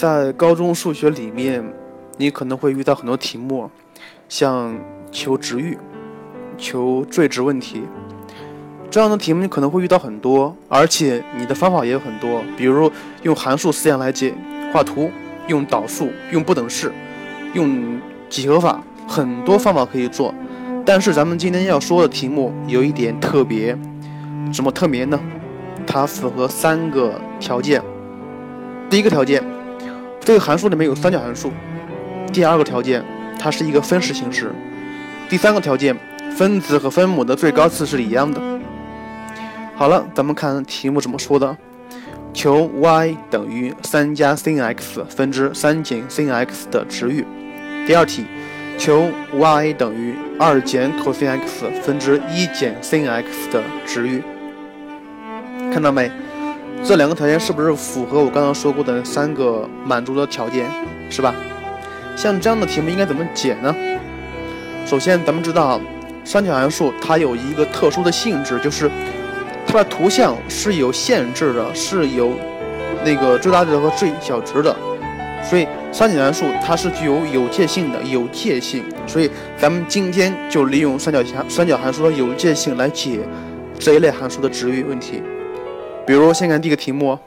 [0.00, 1.62] 在高中数学里面，
[2.16, 3.70] 你可能会遇到很多题目，
[4.30, 4.74] 像
[5.12, 5.76] 求值域、
[6.56, 7.82] 求最值问题
[8.90, 12.90] 这样的题目，你可能会遇到很多，而且你的方法也有很多，比如
[13.24, 14.32] 用函数思想来解，
[14.72, 15.10] 画图，
[15.48, 16.90] 用导数，用不等式，
[17.52, 20.34] 用几何法，很多方法可以做。
[20.86, 23.76] 但是咱们今天要说的题目有一点特别，
[24.50, 25.20] 怎么特别呢？
[25.86, 27.82] 它符合三个条件。
[28.88, 29.44] 第一个条件，
[30.20, 31.48] 这个函数里面有三角函数；
[32.32, 33.04] 第二个条件，
[33.38, 34.46] 它是一个分式形式；
[35.28, 35.96] 第三个条件，
[36.36, 38.40] 分子和分母的最高次是一样的。
[39.74, 41.56] 好了，咱们看题目怎么说的：
[42.34, 47.24] 求 y 等于三加 sinx 分之三减 sinx 的值域。
[47.86, 48.26] 第二题，
[48.78, 51.40] 求 y 等于二减 cosx
[51.82, 54.22] 分之一减 sinx 的值域。
[55.72, 56.10] 看到没？
[56.82, 60.64] 这两个条件是不是符合我刚刚说过的三个满足的条件，
[61.08, 61.34] 是吧？
[62.16, 63.74] 像这样的题目应该怎么解呢？
[64.84, 65.80] 首先，咱们知道
[66.24, 68.90] 三角函数它有一个特殊的性质，就是
[69.66, 72.32] 它的图像是有限制的，是有
[73.04, 74.74] 那个最大值和最小值的。
[75.42, 78.84] 所以三角函数它是具有有界性的，有界性。
[79.06, 83.20] 所以咱们今天就利用三角函三角函数的有界性来解
[83.78, 85.22] 这一类函数的值域问题。
[86.06, 87.18] 比如，先看第一个题目。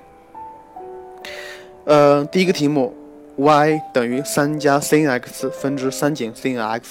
[1.86, 2.94] 呃，第一个题目
[3.38, 6.82] ，y 等于三加 sinx 分之三减 sinx。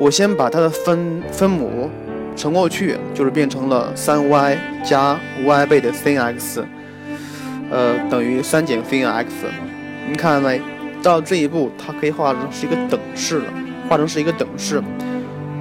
[0.00, 1.90] 我先把它的分分母
[2.36, 6.62] 乘过去，就是变成了三 y 加 y 倍的 sinx，
[7.70, 9.26] 呃，等于三减 sinx。
[10.08, 10.60] 你看到没？
[11.02, 13.44] 到这一步，它可以画成是一个等式了，
[13.88, 14.82] 画成是一个等式，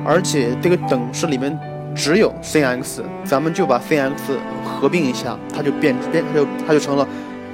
[0.06, 1.58] 而且这个等式里面。
[2.00, 4.14] 只有 sinx，咱们就把 sinx
[4.64, 7.06] 合并一下，它就变变，它就它就成了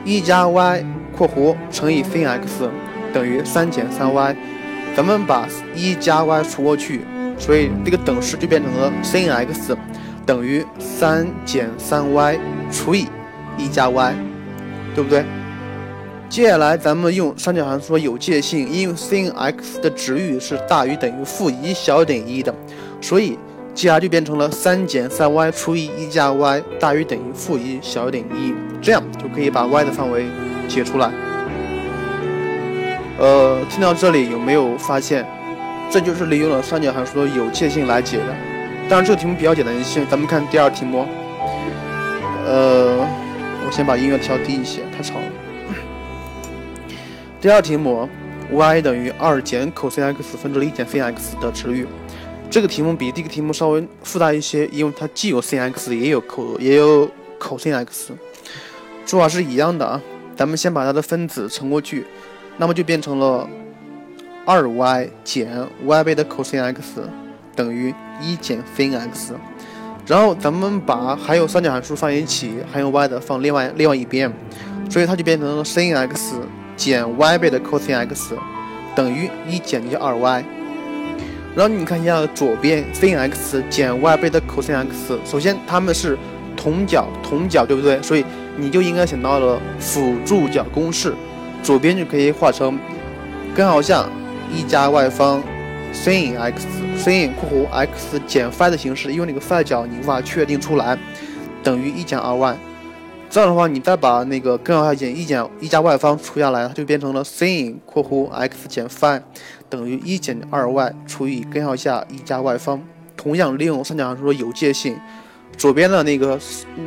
[0.06, 0.86] 一加 y
[1.18, 2.70] 括弧乘以 sinx
[3.12, 4.36] 等于三减三 y。
[4.96, 7.02] 咱们把一加 y 除过去，
[7.40, 9.76] 所以这个等式就变成了 sinx
[10.28, 12.38] 等于三减三 y
[12.72, 13.08] 除以
[13.58, 14.14] 一加 y，
[14.94, 15.26] 对不对？
[16.30, 22.54] 接下来咱们用三角函数有界性，因为 sinx 的值域是大于等于负一小于等于一的，
[23.02, 23.40] 所以。
[23.76, 30.26] 接下来就变成了三减三 y 除以一加 y 大于等于负一小于等于一，这样就可以把 y 的范围
[30.66, 31.12] 解出来。
[33.20, 35.26] 呃，听到这里有没有发现，
[35.92, 38.34] 这就是利用了三角函数的有界性来解的？
[38.88, 41.06] 当然这个题目比较简单一些，咱们看第二题目。
[42.46, 43.06] 呃，
[43.66, 45.26] 我先把音乐调低一些，太吵了。
[47.42, 48.08] 第二题目
[48.54, 51.86] ，y 等于二减 cosx 分之一减 sinx 的值域。
[52.50, 58.12] 这个题目比第一个题目稍微复杂一些，因为它既有 sinx 也有 co 也有 cosx，
[59.06, 60.02] 做法是一样的啊。
[60.38, 62.06] 咱们先把它的分子乘过去，
[62.58, 63.50] 那么就变成了
[64.46, 66.74] 二 y 减 y 倍的 cosx
[67.56, 69.34] 等于一减 sinx。
[70.08, 74.32] 然后咱们把还有三角函数放一起，还有 y 的放另外另外一边，
[74.90, 76.10] 所以它就变成了 sinx
[76.78, 78.34] 减 y 倍的 cosx
[78.96, 80.46] 等于一减去二 y。
[81.56, 84.86] 然后你看一下左边 sinx 减 y 倍的 cosx，
[85.24, 86.18] 首先它们是
[86.58, 88.02] 同角同角，对不对？
[88.02, 88.26] 所以
[88.58, 91.14] 你就应该想到了辅助角公式，
[91.64, 92.78] 左边就可以画成
[93.56, 94.06] 根号下
[94.54, 95.42] 一加 y 方
[95.94, 96.54] sinx
[96.98, 100.98] sin 括弧 x 减 phi 的形式，因为那个 phi 角你无法确定出来，
[101.64, 102.58] 等于一减二 y。
[103.30, 109.22] 这样的话，你再把那个根号下减一减一加 y 方除下来，它就变成了 sin 括弧 x 减 phi。
[109.68, 112.82] 等于一减二 y 除以根号下一加 y 方，
[113.18, 114.98] 同样利用三角函数的有界性，
[115.58, 116.40] 左边的那个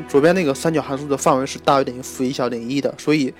[0.08, 3.34] 左边那个三角函数的范围是大于等于负一小于等于一的，所以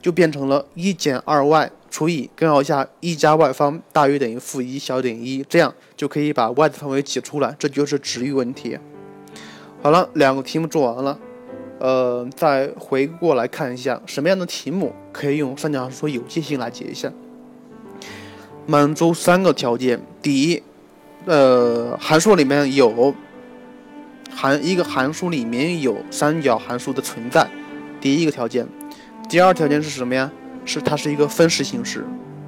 [0.00, 8.78] 就变成了一减二 y 除以根号下一加 y 方大于等于负一小于等于一，这样就可以把 y 的范围解出来，这就是值域问题。
[9.82, 11.18] 好了，两个题目做完了，
[11.80, 17.10] 呃，再回过来看一下什么样的题目可以用三角函数有界性来解一下。
[18.66, 20.62] 满足三个条件：第一，
[21.24, 23.14] 呃，函数里面有
[24.30, 27.48] 函一个函数里面有三角函数的存在，
[27.98, 28.66] 第一个条件；
[29.28, 30.30] 第二条件是什么呀？
[30.66, 32.00] 是它是一个分式形式；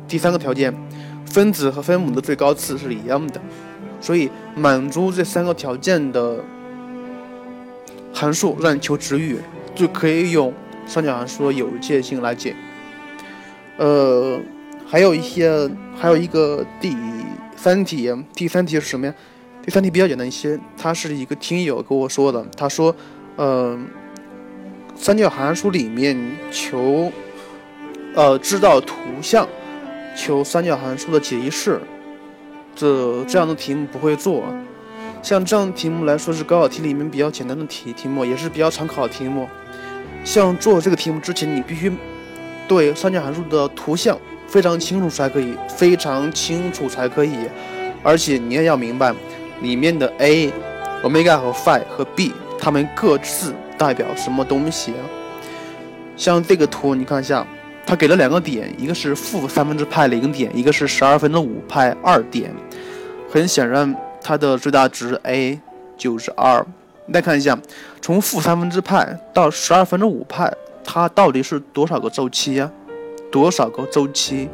[0.06, 0.72] 第三个条件，
[1.24, 3.40] 分子和分母的最高次是一样的。
[3.98, 6.38] 所以满足这三个条件的
[8.12, 9.38] 函数让你求值域，
[9.74, 10.52] 就可以用
[10.86, 12.54] 三角函数的有界性来解。
[13.78, 14.40] 呃。
[14.84, 16.94] 还有一些，还有一个第
[17.56, 19.14] 三题，第三题是什么呀？
[19.62, 22.94] 第三题比较简单一些，它是一个听友跟我说的，他说，
[23.38, 23.88] 嗯，
[24.94, 26.14] 三角函数里面
[26.50, 27.10] 求
[28.14, 29.48] 呃知道图像
[30.14, 31.80] 求三角函数的解析式，
[32.76, 34.44] 这这样的题目不会做。
[35.22, 39.48] 像这样的题目来说是高考题里面比较简单的题题目，也是比较常考的题目。
[40.24, 41.92] 像做这个题目之前，你必须
[42.66, 47.36] 对三角函数的图像非常清楚才可以，非常清楚才可以。
[48.02, 49.14] 而且你也要明白
[49.60, 50.52] 里面的 a、
[51.04, 54.92] omega 和 phi 和 b，它们各自代表什么东西。
[56.16, 57.46] 像这个图，你看一下，
[57.86, 62.52] 它给了两个点，一个是负三分之派零点，一个是十二分之五派二点。
[63.30, 65.60] 很显然，它的最大值 a
[65.96, 66.64] 就是二。
[67.12, 67.58] 再看一下，
[68.00, 70.50] 从负三分之派到十二分之五派，
[70.84, 72.70] 它到底是多少个周期呀？
[73.30, 74.48] 多少个周期？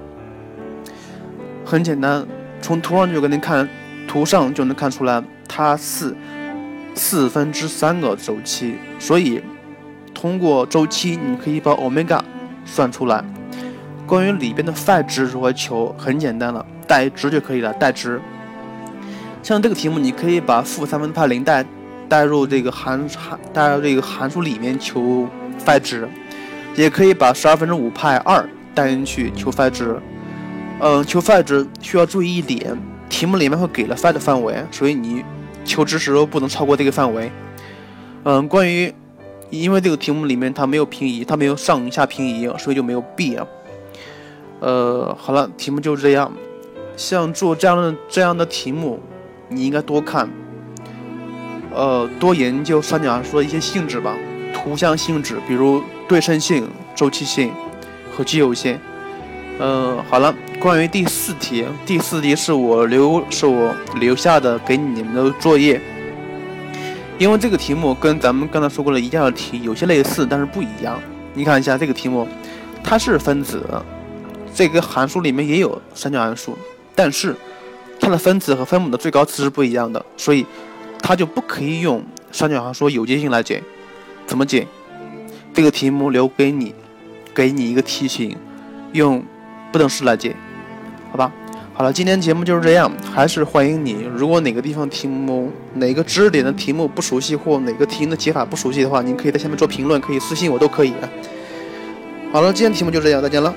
[1.64, 2.26] 很简单，
[2.60, 3.68] 从图上就给你看，
[4.08, 6.16] 图上就能看出来，它是
[6.94, 8.76] 四分之三个周期。
[8.98, 9.42] 所以，
[10.14, 12.24] 通过周期，你可以把欧米伽
[12.64, 13.22] 算出来。
[14.06, 18.20] 关于里边的 phi 值如何求，很简单了，代值就可以了，代值。
[19.48, 21.64] 像这个题目，你可以把负三分派零代。
[22.06, 25.26] 代入这个函函代入这个函数里面求
[25.64, 26.06] phi 值，
[26.74, 29.98] 也可以把十二分之五派二带进去求 phi 值。
[30.80, 32.78] 嗯，求 phi 值需要注意一点，
[33.08, 35.24] 题目里面会给了 phi 的范围，所以你
[35.64, 37.30] 求值时候不能超过这个范围。
[38.24, 38.94] 嗯，关于
[39.48, 43.46] 因为这个题目里面它没有平移，它没有上下平移，所以就没有 b 啊。
[44.60, 46.30] 呃，好了，题目就是这样。
[46.98, 48.98] 像做这样的这样的题目，
[49.48, 50.28] 你应该多看。
[51.74, 54.16] 呃，多研究三角函数的一些性质吧，
[54.54, 57.52] 图像性质，比如对称性、周期性
[58.10, 58.78] 和奇偶性。
[59.60, 65.80] 嗯，好了，关于第四题，第四题是我留是我留下的给你们的作业，
[67.18, 70.98] 因为这个题目跟咱们刚才说过的一样的题有些类似，但是不一样。
[71.34, 72.26] 你看一下这个题目，
[72.82, 73.62] 它是分子，
[74.54, 76.56] 这个函数里面也有三角函数，
[76.94, 77.36] 但是
[78.00, 80.44] 它的分子和分母的最高值是不一样的，所以。
[81.00, 83.62] 它就不可以用三角函数有界性来解，
[84.26, 84.66] 怎么解？
[85.54, 86.74] 这个题目留给你，
[87.32, 88.36] 给你一个题型，
[88.92, 89.24] 用
[89.70, 90.34] 不等式来解，
[91.12, 91.32] 好吧？
[91.72, 94.06] 好了，今天节目就是这样，还是欢迎你。
[94.12, 100.92] 如果哪个地方题目、哪个知识点的题目不熟悉，或哪个题型的解法不熟悉的话，您可以在下面做评论，可以私信我都可以。
[102.32, 103.54] 好了，今天题目就这样，再见了。